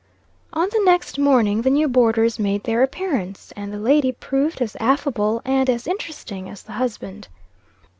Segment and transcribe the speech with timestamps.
[0.51, 4.75] On the next morning, the new boarders made their appearance, and the lady proved as
[4.79, 7.27] affable and as interesting as the husband.